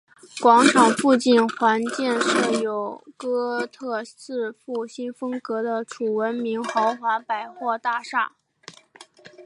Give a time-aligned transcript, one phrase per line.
[0.41, 8.31] 广场附近还建设有哥特式复兴风格的楚闻明豪华百货大厦。